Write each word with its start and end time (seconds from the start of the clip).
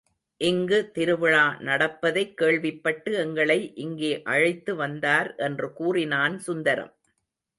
இங்கு 0.41 0.91
திருவிழா 0.91 1.57
நடப்பதைக் 1.59 2.37
கேள்விப் 2.37 2.83
பட்டு 2.83 3.13
எங்களை 3.13 3.71
இங்கே 3.75 4.21
அழைத்து 4.23 4.75
வந்தார் 4.75 5.35
என்று 5.35 5.73
கூறினான் 5.73 6.39
சுந்தரம். 6.39 6.93